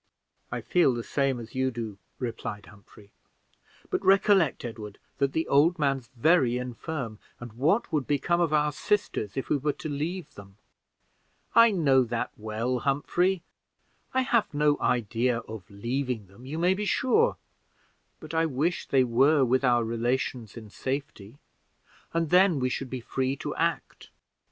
[0.51, 3.11] "I feel the same as you do," replied Humphrey:
[3.91, 8.71] "but recollect, Edward, that the old man's very infirm, and what would become of our
[8.71, 10.57] sisters if we were to leave them?"
[11.53, 13.43] "I know that well, Humphrey
[14.11, 17.37] I have no idea of leaving them, you may be sure;
[18.19, 21.37] but I wish they were with our relations in safety,
[22.11, 24.09] and then we should be free to act."